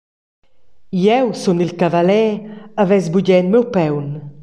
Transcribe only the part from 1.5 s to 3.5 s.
il cavalè e vess bugen